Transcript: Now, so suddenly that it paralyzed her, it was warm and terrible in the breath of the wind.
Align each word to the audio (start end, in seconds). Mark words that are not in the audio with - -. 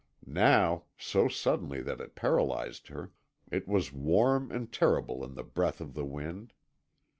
Now, 0.25 0.85
so 0.97 1.27
suddenly 1.27 1.79
that 1.83 2.01
it 2.01 2.15
paralyzed 2.15 2.87
her, 2.87 3.11
it 3.51 3.67
was 3.67 3.93
warm 3.93 4.51
and 4.51 4.73
terrible 4.73 5.23
in 5.23 5.35
the 5.35 5.43
breath 5.43 5.79
of 5.79 5.93
the 5.93 6.05
wind. 6.05 6.53